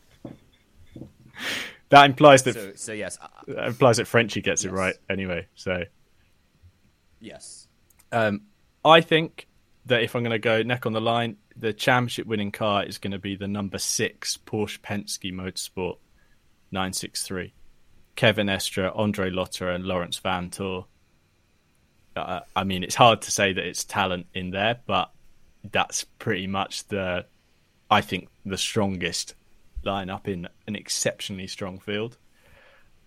[1.89, 5.47] that implies that So, so yes, uh, that implies that Frenchie gets it right anyway.
[5.55, 5.83] So
[7.19, 7.67] yes.
[8.11, 8.41] um,
[8.85, 9.47] I think
[9.87, 12.97] that if I'm going to go neck on the line, the championship winning car is
[12.97, 15.97] going to be the number six Porsche Penske Motorsport
[16.71, 17.53] 963.
[18.15, 20.85] Kevin Estre, Andre Lotterer, and Laurens Vanthoor.
[22.15, 25.11] Uh, I mean, it's hard to say that it's talent in there, but
[25.71, 27.25] that's pretty much the,
[27.89, 29.35] I think, the strongest
[29.85, 32.17] lineup in an exceptionally strong field.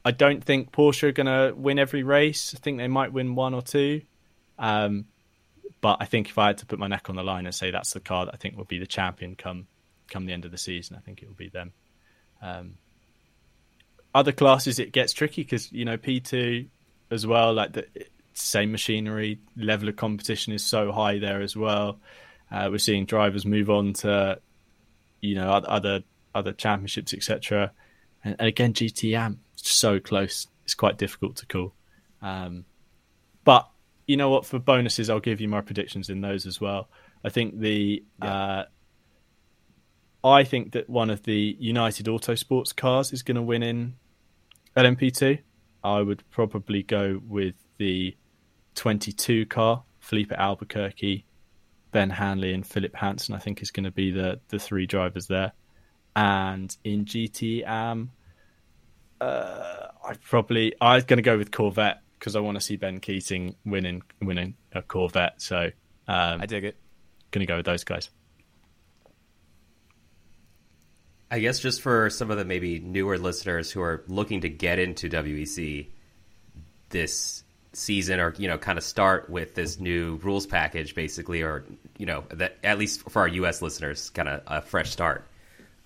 [0.04, 2.54] I don't think Porsche are going to win every race.
[2.54, 4.02] I think they might win one or two.
[4.58, 5.06] Um,
[5.80, 7.70] but I think if I had to put my neck on the line and say
[7.70, 9.66] that's the car that I think will be the champion come
[10.10, 11.72] come the end of the season, I think it will be them.
[12.42, 12.74] Um,
[14.14, 16.66] other classes it gets tricky because you know P two
[17.10, 17.86] as well, like the
[18.34, 21.98] same machinery level of competition is so high there as well.
[22.50, 24.40] Uh, we're seeing drivers move on to
[25.20, 26.02] you know other
[26.34, 27.72] other championships etc.
[28.24, 31.74] And, and again GTE AM so close, it's quite difficult to call.
[32.22, 32.64] Um,
[33.44, 33.68] but
[34.06, 34.46] you know what?
[34.46, 36.88] For bonuses, I'll give you my predictions in those as well.
[37.24, 38.64] I think the uh,
[40.22, 43.94] I think that one of the United Autosports cars is going to win in
[44.76, 45.38] LMP2.
[45.82, 48.16] I would probably go with the
[48.74, 51.24] 22 car, Filipe Albuquerque,
[51.90, 53.34] Ben Hanley, and Philip Hanson.
[53.34, 55.52] I think is going to be the the three drivers there.
[56.16, 58.10] And in GTE AM,
[59.20, 63.00] uh, I probably I'm going to go with Corvette because I want to see Ben
[63.00, 65.40] Keating winning winning a Corvette.
[65.40, 65.70] So
[66.08, 66.76] um, I dig it.
[67.30, 68.10] going to go with those guys.
[71.30, 74.80] I guess just for some of the maybe newer listeners who are looking to get
[74.80, 75.86] into WEC
[76.88, 81.64] this season or you know kind of start with this new rules package basically or
[81.98, 85.24] you know that at least for our US listeners kind of a fresh start.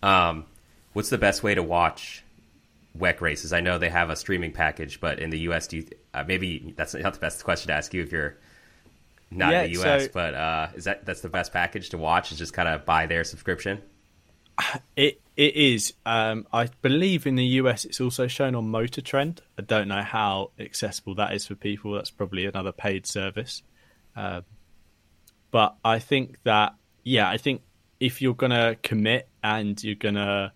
[0.03, 0.47] Um,
[0.95, 2.23] what's the best way to watch
[2.99, 3.53] WEC races?
[3.53, 6.73] I know they have a streaming package, but in the US do you uh, maybe
[6.77, 8.37] that's not the best question to ask you if you're
[9.31, 12.33] not in the US, so- but uh, is that that's the best package to watch
[12.33, 13.83] is just kind of buy their subscription?
[14.97, 15.95] It it is.
[16.07, 19.43] Um, I believe in the US it's also shown on Motor Trend.
[19.59, 21.93] I don't know how accessible that is for people.
[21.93, 23.63] That's probably another paid service.
[24.17, 24.45] Um,
[25.51, 27.63] but I think that yeah, I think
[28.01, 30.53] if you're gonna commit and you're gonna,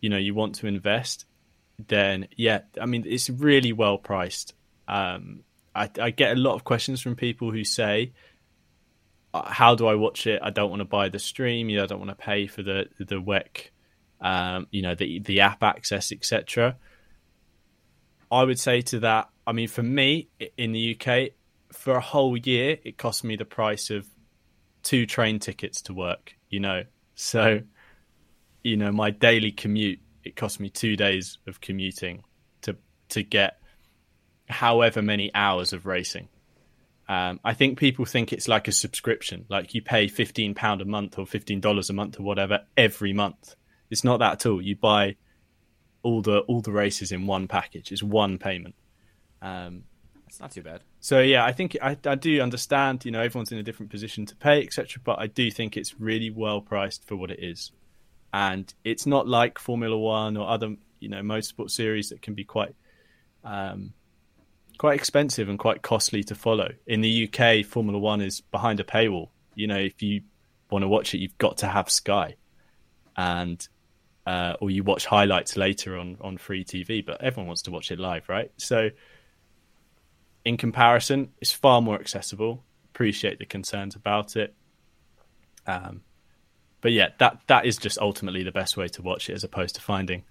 [0.00, 1.26] you know, you want to invest,
[1.88, 4.54] then yeah, I mean it's really well priced.
[4.88, 8.12] Um, I, I get a lot of questions from people who say,
[9.34, 10.40] how do I watch it?
[10.42, 11.68] I don't want to buy the stream.
[11.70, 13.70] You know, I don't want to pay for the the WEC,
[14.20, 16.76] um, you know, the the app access, etc.
[18.30, 19.28] I would say to that.
[19.46, 21.30] I mean, for me in the UK,
[21.72, 24.06] for a whole year, it cost me the price of
[24.82, 26.34] two train tickets to work.
[26.48, 27.60] You know, so
[28.62, 30.00] you know my daily commute.
[30.24, 32.24] It cost me two days of commuting
[32.62, 32.76] to
[33.10, 33.58] to get
[34.48, 36.28] however many hours of racing.
[37.12, 40.86] Um, I think people think it's like a subscription, like you pay fifteen pound a
[40.86, 43.54] month or fifteen dollars a month or whatever every month.
[43.90, 44.62] It's not that at all.
[44.62, 45.16] You buy
[46.02, 47.92] all the all the races in one package.
[47.92, 48.74] It's one payment.
[49.42, 49.84] Um,
[50.26, 50.80] It's not too bad.
[51.00, 53.04] so yeah, I think I, I do understand.
[53.04, 55.02] You know, everyone's in a different position to pay, etc.
[55.04, 57.72] But I do think it's really well priced for what it is,
[58.32, 62.44] and it's not like Formula One or other you know motorsport series that can be
[62.44, 62.74] quite
[63.44, 63.92] um,
[64.78, 66.70] quite expensive and quite costly to follow.
[66.86, 69.28] In the UK, Formula One is behind a paywall.
[69.54, 70.22] You know, if you
[70.70, 72.36] want to watch it, you've got to have Sky,
[73.16, 73.66] and
[74.26, 77.04] uh, or you watch highlights later on on free TV.
[77.04, 78.50] But everyone wants to watch it live, right?
[78.56, 78.90] So,
[80.44, 82.64] in comparison, it's far more accessible.
[82.94, 84.54] Appreciate the concerns about it.
[85.66, 86.02] Um,
[86.80, 89.76] but yeah, that that is just ultimately the best way to watch it, as opposed
[89.76, 90.24] to finding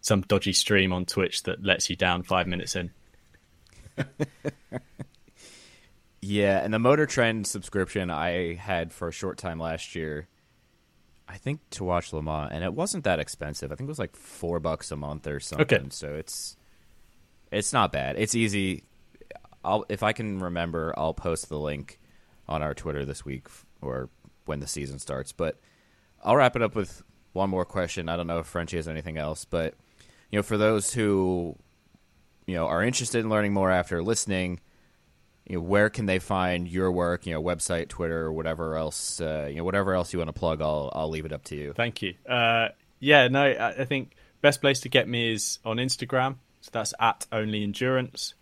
[0.00, 2.90] some dodgy stream on Twitch that lets you down five minutes in.
[6.20, 10.28] yeah, and the Motor Trend subscription I had for a short time last year.
[11.28, 13.70] I think to watch Le Mans, and it wasn't that expensive.
[13.70, 15.78] I think it was like four bucks a month or something.
[15.78, 15.86] Okay.
[15.90, 16.56] So it's
[17.52, 18.16] it's not bad.
[18.18, 18.84] It's easy.
[19.64, 21.98] I'll if I can remember, I'll post the link
[22.48, 23.48] on our Twitter this week
[23.82, 24.08] or
[24.46, 25.32] when the season starts.
[25.32, 25.60] But
[26.24, 28.08] I'll wrap it up with one more question.
[28.08, 29.74] I don't know if Frenchie has anything else, but
[30.30, 31.56] you know, for those who
[32.48, 34.60] you know are interested in learning more after listening,
[35.46, 37.26] you know, where can they find your work?
[37.26, 39.20] You know, website, Twitter, whatever else.
[39.20, 41.56] Uh, you know, whatever else you want to plug, I'll I'll leave it up to
[41.56, 41.74] you.
[41.74, 42.14] Thank you.
[42.28, 42.68] Uh,
[43.00, 46.36] yeah, no, I, I think best place to get me is on Instagram.
[46.62, 48.34] So that's at Only Endurance,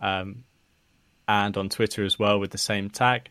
[0.00, 0.44] um,
[1.28, 3.28] and on Twitter as well with the same tag.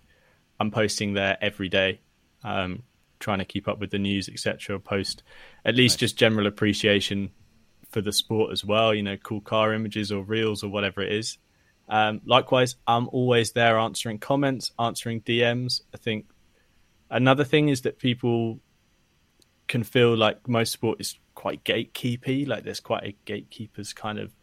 [0.59, 1.99] I'm posting there every day,
[2.43, 2.83] um,
[3.19, 4.79] trying to keep up with the news, etc.
[4.79, 5.23] Post
[5.65, 5.99] at least nice.
[5.99, 7.31] just general appreciation
[7.91, 8.93] for the sport as well.
[8.93, 11.37] You know, cool car images or reels or whatever it is.
[11.89, 15.81] Um, likewise, I'm always there answering comments, answering DMs.
[15.93, 16.25] I think
[17.09, 18.59] another thing is that people
[19.67, 22.47] can feel like most sport is quite gatekeepy.
[22.47, 24.33] Like there's quite a gatekeeper's kind of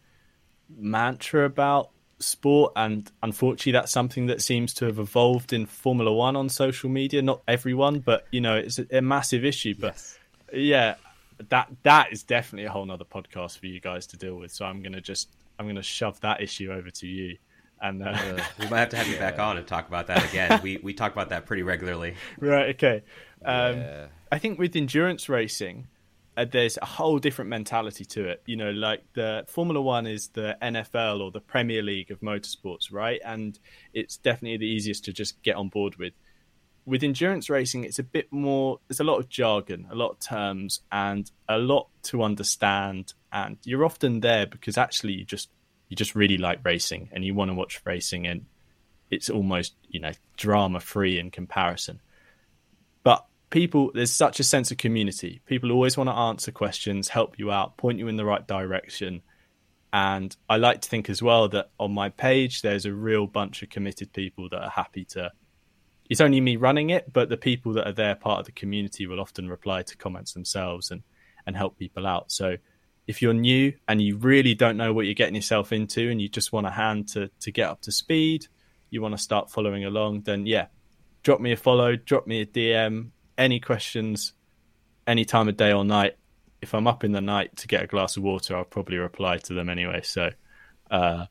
[0.77, 1.89] mantra about
[2.19, 6.89] sport, and unfortunately, that's something that seems to have evolved in Formula One on social
[6.89, 7.21] media.
[7.21, 9.75] Not everyone, but you know, it's a, a massive issue.
[9.79, 10.19] But yes.
[10.53, 10.95] yeah,
[11.49, 14.51] that that is definitely a whole nother podcast for you guys to deal with.
[14.51, 17.37] So I'm gonna just I'm gonna shove that issue over to you.
[17.81, 20.27] And uh, uh, we might have to have you back on and talk about that
[20.29, 20.59] again.
[20.61, 22.15] we we talk about that pretty regularly.
[22.39, 22.75] Right.
[22.75, 23.03] Okay.
[23.45, 24.07] Um, yeah.
[24.31, 25.87] I think with endurance racing,
[26.35, 28.41] uh, there's a whole different mentality to it.
[28.45, 32.91] You know, like the Formula One is the NFL or the Premier League of motorsports,
[32.91, 33.21] right?
[33.25, 33.57] And
[33.93, 36.13] it's definitely the easiest to just get on board with
[36.89, 38.79] with endurance racing, it's a bit more.
[38.87, 43.13] There's a lot of jargon, a lot of terms, and a lot to understand.
[43.31, 45.49] And you're often there because actually you just
[45.87, 48.45] you just really like racing and you want to watch racing, and
[49.11, 52.01] it's almost you know drama free in comparison.
[53.03, 55.41] But people, there's such a sense of community.
[55.45, 59.21] People always want to answer questions, help you out, point you in the right direction.
[59.93, 63.61] And I like to think as well that on my page, there's a real bunch
[63.61, 65.31] of committed people that are happy to
[66.09, 69.05] it's only me running it, but the people that are there, part of the community,
[69.05, 71.03] will often reply to comments themselves and
[71.45, 72.31] and help people out.
[72.31, 72.57] So
[73.07, 76.27] if you're new and you really don't know what you're getting yourself into, and you
[76.27, 78.47] just want a hand to to get up to speed,
[78.89, 80.67] you want to start following along, then yeah,
[81.23, 83.11] drop me a follow, drop me a DM.
[83.37, 84.33] Any questions,
[85.07, 86.17] any time of day or night.
[86.61, 89.37] If I'm up in the night to get a glass of water, I'll probably reply
[89.37, 90.01] to them anyway.
[90.03, 90.31] So
[90.91, 91.27] uh,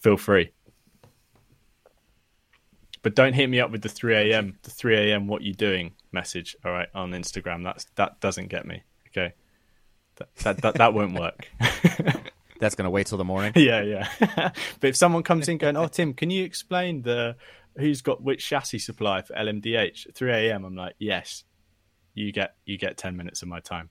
[0.00, 0.52] feel free.
[3.02, 4.58] But don't hit me up with the 3 a.m.
[4.62, 5.26] the 3 a.m.
[5.26, 6.56] what you doing message.
[6.64, 7.64] All right, on Instagram.
[7.64, 8.82] That's that doesn't get me.
[9.08, 9.34] Okay,
[10.16, 11.48] that that that, that won't work.
[12.60, 13.52] That's gonna wait till the morning.
[13.56, 14.08] yeah, yeah.
[14.80, 17.36] but if someone comes in going, "Oh, Tim, can you explain the
[17.76, 20.64] who's got which chassis supply for LMDH?" 3 a.m.
[20.64, 21.44] I'm like, yes.
[22.14, 23.90] You get you get 10 minutes of my time.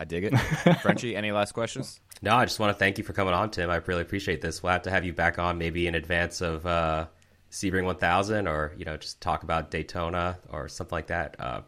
[0.00, 0.38] I dig it.
[0.80, 2.00] Frenchie, any last questions?
[2.22, 3.68] No, I just want to thank you for coming on, Tim.
[3.68, 4.62] I really appreciate this.
[4.62, 7.06] We'll have to have you back on maybe in advance of uh,
[7.50, 11.60] Sebring 1000 or, you know, just talk about Daytona or something like that uh,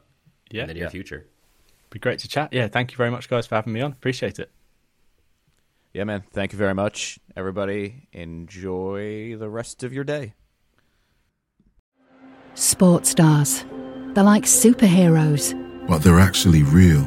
[0.51, 0.89] yeah, in the near yeah.
[0.89, 1.27] future.
[1.91, 2.55] Be great to chat.
[2.55, 3.93] Yeah, thank you very much, guys, for having me on.
[3.93, 4.51] Appreciate it.
[5.93, 6.25] Yeah, man.
[6.33, 7.19] Thank you very much.
[7.37, 10.33] Everybody, enjoy the rest of your day.
[12.55, 13.67] Sports stars.
[14.15, 15.59] They're like superheroes.
[15.87, 17.07] But they're actually real